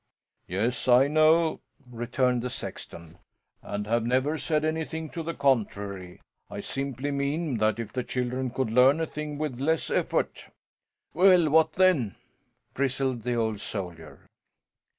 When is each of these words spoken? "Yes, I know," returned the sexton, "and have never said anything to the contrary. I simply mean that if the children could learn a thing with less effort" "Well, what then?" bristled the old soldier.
"Yes, 0.47 0.87
I 0.87 1.07
know," 1.07 1.59
returned 1.87 2.41
the 2.41 2.49
sexton, 2.49 3.19
"and 3.61 3.85
have 3.85 4.03
never 4.03 4.35
said 4.35 4.65
anything 4.65 5.11
to 5.11 5.21
the 5.21 5.35
contrary. 5.35 6.19
I 6.49 6.59
simply 6.61 7.11
mean 7.11 7.59
that 7.59 7.77
if 7.77 7.93
the 7.93 8.01
children 8.01 8.49
could 8.49 8.71
learn 8.71 8.99
a 8.99 9.05
thing 9.05 9.37
with 9.37 9.61
less 9.61 9.91
effort" 9.91 10.47
"Well, 11.13 11.49
what 11.51 11.73
then?" 11.73 12.15
bristled 12.73 13.21
the 13.21 13.35
old 13.35 13.59
soldier. 13.61 14.25